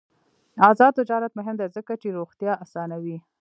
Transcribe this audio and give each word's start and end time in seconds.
آزاد 0.69 0.93
تجارت 1.01 1.31
مهم 1.39 1.55
دی 1.59 1.67
ځکه 1.75 1.93
چې 2.01 2.15
روغتیا 2.17 2.53
اسانوي. 2.65 3.17